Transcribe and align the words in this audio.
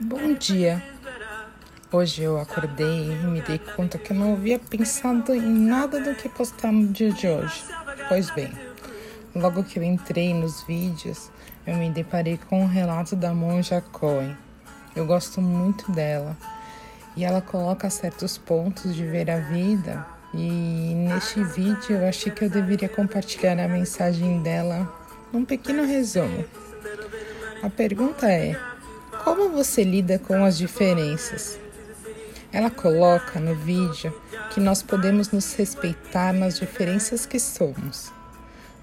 Bom 0.00 0.34
dia. 0.34 0.82
Hoje 1.90 2.22
eu 2.22 2.38
acordei 2.38 3.10
e 3.10 3.26
me 3.26 3.40
dei 3.42 3.58
conta 3.58 3.98
que 3.98 4.12
eu 4.12 4.16
não 4.16 4.34
havia 4.34 4.58
pensado 4.58 5.34
em 5.34 5.40
nada 5.40 6.00
do 6.00 6.14
que 6.14 6.28
postar 6.28 6.72
no 6.72 6.88
dia 6.88 7.12
de 7.12 7.26
hoje. 7.26 7.64
Pois 8.08 8.30
bem, 8.30 8.52
logo 9.34 9.64
que 9.64 9.78
eu 9.78 9.82
entrei 9.82 10.34
nos 10.34 10.62
vídeos, 10.64 11.30
eu 11.66 11.74
me 11.76 11.90
deparei 11.90 12.38
com 12.48 12.62
um 12.62 12.66
relato 12.66 13.16
da 13.16 13.34
monja 13.34 13.80
Cohen. 13.80 14.36
Eu 14.94 15.06
gosto 15.06 15.40
muito 15.40 15.90
dela 15.90 16.36
e 17.16 17.24
ela 17.24 17.40
coloca 17.40 17.88
certos 17.90 18.38
pontos 18.38 18.94
de 18.94 19.04
ver 19.04 19.30
a 19.30 19.38
vida. 19.38 20.06
E 20.32 20.94
neste 21.08 21.42
vídeo 21.42 21.96
eu 21.96 22.08
achei 22.08 22.32
que 22.32 22.44
eu 22.44 22.50
deveria 22.50 22.88
compartilhar 22.88 23.58
a 23.58 23.68
mensagem 23.68 24.42
dela 24.42 24.92
num 25.32 25.44
pequeno 25.44 25.84
resumo. 25.84 26.44
A 27.62 27.70
pergunta 27.70 28.30
é: 28.30 28.60
como 29.24 29.48
você 29.48 29.82
lida 29.82 30.18
com 30.18 30.44
as 30.44 30.58
diferenças? 30.58 31.58
Ela 32.52 32.70
coloca 32.70 33.40
no 33.40 33.54
vídeo 33.54 34.14
que 34.52 34.60
nós 34.60 34.82
podemos 34.82 35.30
nos 35.30 35.54
respeitar 35.54 36.32
nas 36.34 36.58
diferenças 36.58 37.24
que 37.24 37.40
somos. 37.40 38.12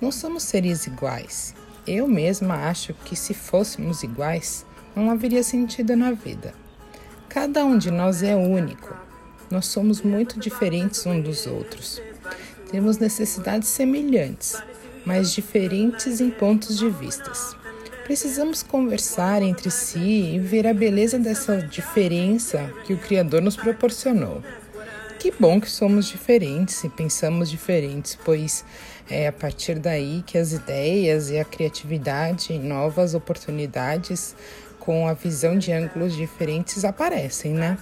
Não 0.01 0.11
somos 0.11 0.41
seres 0.43 0.87
iguais. 0.87 1.53
Eu 1.85 2.07
mesma 2.07 2.67
acho 2.67 2.93
que 3.05 3.15
se 3.15 3.35
fôssemos 3.35 4.01
iguais, 4.01 4.65
não 4.95 5.11
haveria 5.11 5.43
sentido 5.43 5.95
na 5.95 6.11
vida. 6.11 6.53
Cada 7.29 7.63
um 7.63 7.77
de 7.77 7.91
nós 7.91 8.23
é 8.23 8.35
único. 8.35 8.93
Nós 9.49 9.67
somos 9.67 10.01
muito 10.01 10.39
diferentes 10.39 11.05
uns 11.05 11.23
dos 11.23 11.45
outros. 11.45 12.01
Temos 12.71 12.97
necessidades 12.97 13.69
semelhantes, 13.69 14.55
mas 15.05 15.31
diferentes 15.31 16.19
em 16.19 16.31
pontos 16.31 16.77
de 16.77 16.89
vistas. 16.89 17.60
Precisamos 18.11 18.61
conversar 18.61 19.41
entre 19.41 19.71
si 19.71 20.33
e 20.33 20.37
ver 20.37 20.67
a 20.67 20.73
beleza 20.73 21.17
dessa 21.17 21.61
diferença 21.61 22.69
que 22.83 22.91
o 22.93 22.97
Criador 22.97 23.41
nos 23.41 23.55
proporcionou. 23.55 24.43
Que 25.17 25.31
bom 25.31 25.61
que 25.61 25.71
somos 25.71 26.07
diferentes 26.07 26.83
e 26.83 26.89
pensamos 26.89 27.49
diferentes, 27.49 28.19
pois 28.21 28.65
é 29.09 29.27
a 29.27 29.31
partir 29.31 29.79
daí 29.79 30.25
que 30.27 30.37
as 30.37 30.51
ideias 30.51 31.29
e 31.29 31.39
a 31.39 31.45
criatividade, 31.45 32.59
novas 32.59 33.15
oportunidades 33.15 34.35
com 34.77 35.07
a 35.07 35.13
visão 35.13 35.57
de 35.57 35.71
ângulos 35.71 36.13
diferentes 36.13 36.83
aparecem, 36.83 37.53
né? 37.53 37.77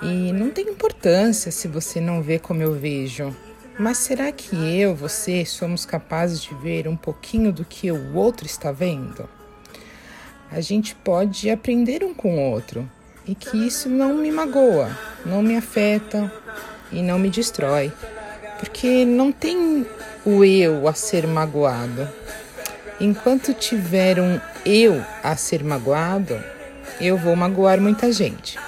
E 0.00 0.32
não 0.32 0.48
tem 0.48 0.70
importância 0.70 1.52
se 1.52 1.68
você 1.68 2.00
não 2.00 2.22
vê 2.22 2.38
como 2.38 2.62
eu 2.62 2.72
vejo. 2.72 3.36
Mas 3.78 3.98
será 3.98 4.32
que 4.32 4.56
eu, 4.56 4.92
você, 4.92 5.44
somos 5.44 5.86
capazes 5.86 6.42
de 6.42 6.52
ver 6.54 6.88
um 6.88 6.96
pouquinho 6.96 7.52
do 7.52 7.64
que 7.64 7.92
o 7.92 8.16
outro 8.16 8.44
está 8.44 8.72
vendo? 8.72 9.28
A 10.50 10.60
gente 10.60 10.96
pode 10.96 11.48
aprender 11.48 12.02
um 12.02 12.12
com 12.12 12.36
o 12.36 12.50
outro 12.50 12.90
e 13.24 13.36
que 13.36 13.56
isso 13.56 13.88
não 13.88 14.16
me 14.16 14.32
magoa, 14.32 14.90
não 15.24 15.40
me 15.42 15.56
afeta 15.56 16.32
e 16.90 17.02
não 17.02 17.20
me 17.20 17.30
destrói, 17.30 17.92
porque 18.58 19.04
não 19.04 19.30
tem 19.30 19.86
o 20.26 20.44
eu 20.44 20.88
a 20.88 20.92
ser 20.92 21.24
magoado. 21.28 22.08
Enquanto 22.98 23.54
tiver 23.54 24.18
um 24.18 24.40
eu 24.66 25.04
a 25.22 25.36
ser 25.36 25.62
magoado, 25.62 26.42
eu 27.00 27.16
vou 27.16 27.36
magoar 27.36 27.80
muita 27.80 28.10
gente, 28.10 28.58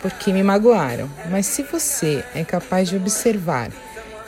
porque 0.00 0.32
me 0.32 0.42
magoaram. 0.42 1.10
Mas 1.28 1.44
se 1.44 1.62
você 1.62 2.24
é 2.34 2.42
capaz 2.42 2.88
de 2.88 2.96
observar 2.96 3.70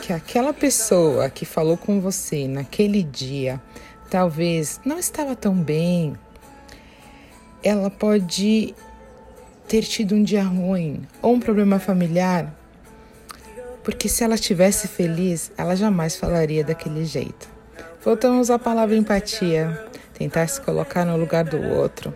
que 0.02 0.12
aquela 0.12 0.52
pessoa 0.52 1.30
que 1.30 1.44
falou 1.44 1.76
com 1.76 2.00
você 2.00 2.48
naquele 2.48 3.04
dia 3.04 3.62
talvez 4.10 4.80
não 4.84 4.98
estava 4.98 5.36
tão 5.36 5.54
bem, 5.54 6.18
ela 7.62 7.88
pode 7.88 8.74
ter 9.68 9.82
tido 9.84 10.16
um 10.16 10.24
dia 10.24 10.42
ruim 10.42 11.06
ou 11.22 11.34
um 11.34 11.38
problema 11.38 11.78
familiar, 11.78 12.52
porque 13.84 14.08
se 14.08 14.24
ela 14.24 14.34
estivesse 14.34 14.88
feliz, 14.88 15.52
ela 15.56 15.76
jamais 15.76 16.16
falaria 16.16 16.64
daquele 16.64 17.04
jeito. 17.04 17.48
Voltamos 18.04 18.50
à 18.50 18.58
palavra 18.58 18.96
empatia, 18.96 19.86
tentar 20.14 20.48
se 20.48 20.60
colocar 20.60 21.04
no 21.04 21.16
lugar 21.16 21.44
do 21.44 21.62
outro. 21.62 22.12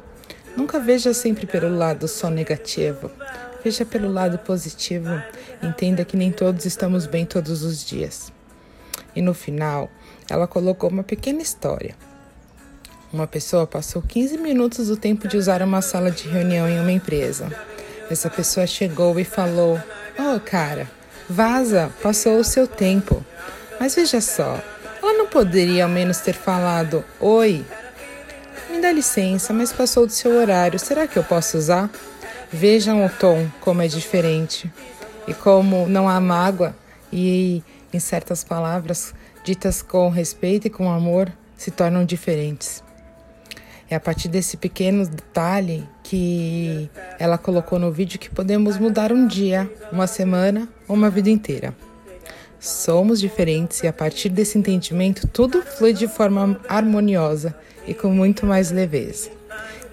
Nunca 0.57 0.81
veja 0.81 1.15
sempre 1.15 1.47
pelo 1.47 1.75
lado 1.75 2.09
só 2.09 2.31
negativo. 2.31 3.13
Veja 3.67 3.85
pelo 3.85 4.13
lado 4.13 4.39
positivo. 4.39 5.21
Entenda 5.61 6.05
que 6.05 6.17
nem 6.17 6.31
todos 6.31 6.65
estamos 6.65 7.05
bem 7.05 7.27
todos 7.27 7.65
os 7.65 7.85
dias. 7.85 8.33
E 9.13 9.21
no 9.21 9.35
final, 9.35 9.91
ela 10.31 10.47
colocou 10.47 10.89
uma 10.89 11.03
pequena 11.03 11.43
história. 11.43 11.97
Uma 13.13 13.27
pessoa 13.27 13.67
passou 13.67 14.01
15 14.01 14.39
minutos 14.39 14.87
do 14.87 14.97
tempo 14.97 15.27
de 15.27 15.37
usar 15.37 15.63
uma 15.63 15.83
sala 15.83 16.13
de 16.13 16.29
reunião 16.29 16.69
em 16.69 16.79
uma 16.79 16.93
empresa. 16.93 17.51
Essa 18.09 18.31
pessoa 18.31 18.69
chegou 18.69 19.19
e 19.19 19.25
falou: 19.25 19.83
Oh, 20.17 20.39
cara, 20.39 20.89
vaza, 21.29 21.91
passou 22.01 22.39
o 22.39 22.45
seu 22.45 22.69
tempo. 22.69 23.27
Mas 23.81 23.97
veja 23.97 24.21
só, 24.21 24.63
ela 25.03 25.13
não 25.15 25.27
poderia 25.27 25.83
ao 25.83 25.91
menos 25.91 26.19
ter 26.19 26.35
falado: 26.35 27.05
Oi, 27.19 27.65
me 28.71 28.81
dá 28.81 28.93
licença, 28.93 29.53
mas 29.53 29.73
passou 29.73 30.07
do 30.07 30.13
seu 30.13 30.37
horário, 30.37 30.79
será 30.79 31.09
que 31.09 31.17
eu 31.17 31.25
posso 31.25 31.59
usar? 31.59 31.91
Vejam 32.53 33.05
o 33.05 33.09
tom, 33.09 33.49
como 33.61 33.83
é 33.83 33.89
diferente. 33.89 34.71
E 35.27 35.35
como 35.35 35.89
não 35.89 36.09
há 36.09 36.21
mágoa, 36.21 36.77
e 37.13 37.63
em 37.93 37.99
certas 37.99 38.45
palavras 38.45 39.13
ditas 39.43 39.83
com 39.83 40.09
respeito 40.09 40.67
e 40.67 40.71
com 40.71 40.91
amor 40.91 41.33
se 41.57 41.71
tornam 41.71 42.05
diferentes. 42.05 42.85
É 43.89 43.95
a 43.95 44.01
partir 44.01 44.29
desse 44.29 44.57
pequeno 44.57 45.07
detalhe 45.07 45.89
que 46.03 46.91
ela 47.19 47.39
colocou 47.39 47.79
no 47.79 47.91
vídeo 47.91 48.19
que 48.19 48.31
podemos 48.31 48.79
mudar 48.79 49.13
um 49.13 49.27
dia, 49.27 49.71
uma 49.93 50.07
semana 50.07 50.69
ou 50.89 50.97
uma 50.97 51.11
vida 51.11 51.31
inteira. 51.31 51.75
Somos 52.59 53.21
diferentes 53.21 53.83
e 53.83 53.87
a 53.87 53.93
partir 53.93 54.29
desse 54.29 54.59
entendimento 54.59 55.27
tudo 55.27 55.63
flui 55.63 55.93
de 55.93 56.09
forma 56.09 56.61
harmoniosa 56.69 57.55
e 57.87 57.95
com 57.95 58.09
muito 58.09 58.45
mais 58.45 58.71
leveza 58.71 59.31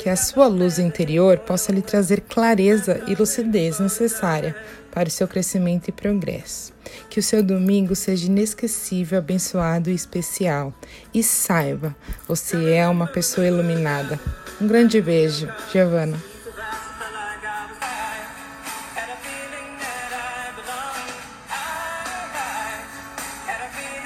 que 0.04 0.10
a 0.10 0.18
sua 0.18 0.48
luz 0.48 0.80
interior 0.80 1.40
possa 1.40 1.72
lhe 1.72 1.82
trazer 1.82 2.20
clareza 2.20 3.02
e 3.08 3.16
lucidez 3.16 3.80
necessária 3.80 4.54
para 4.92 5.08
o 5.08 5.12
seu 5.12 5.26
crescimento 5.30 5.88
e 5.88 5.94
progresso. 5.94 6.74
Que 7.10 7.22
o 7.22 7.24
seu 7.24 7.42
domingo 7.42 7.96
seja 7.96 8.26
inesquecível, 8.26 9.20
abençoado 9.20 9.90
e 9.90 9.96
especial. 9.96 10.74
E 11.14 11.24
saiba, 11.24 11.96
você 12.28 12.74
é 12.74 12.86
uma 12.86 13.08
pessoa 13.08 13.48
iluminada. 13.48 14.20
Um 14.60 14.68
grande 14.68 15.02
beijo, 15.02 15.48
Giovana. 15.72 16.33